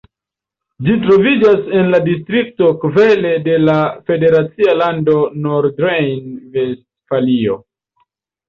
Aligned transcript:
Ĝi 0.85 0.93
troviĝas 1.01 1.67
en 1.79 1.91
la 1.95 1.99
distrikto 2.07 2.69
Kleve 2.85 3.33
de 3.49 3.57
la 3.67 3.75
federacia 4.09 4.75
lando 4.81 5.19
Nordrejn-Vestfalio. 5.45 7.61